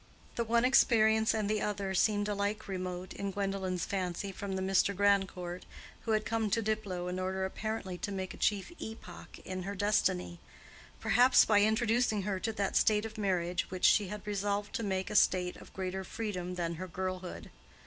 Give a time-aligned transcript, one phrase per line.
[0.35, 4.95] The one experience and the other seemed alike remote in Gwendolen's fancy from the Mr.
[4.95, 5.63] Grandcourt
[6.05, 9.75] who had come to Diplow in order apparently to make a chief epoch in her
[9.75, 15.11] destiny—perhaps by introducing her to that state of marriage which she had resolved to make
[15.11, 17.51] a state of greater freedom than her girlhood.